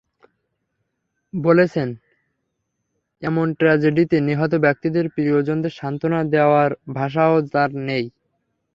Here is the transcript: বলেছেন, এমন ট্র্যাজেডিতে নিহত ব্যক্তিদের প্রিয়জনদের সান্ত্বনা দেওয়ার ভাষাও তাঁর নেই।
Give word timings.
বলেছেন, 1.33 1.89
এমন 3.23 3.47
ট্র্যাজেডিতে 3.53 4.17
নিহত 4.21 4.53
ব্যক্তিদের 4.55 5.05
প্রিয়জনদের 5.09 5.73
সান্ত্বনা 5.79 6.19
দেওয়ার 6.33 6.71
ভাষাও 6.93 7.35
তাঁর 7.53 7.71
নেই। 7.87 8.05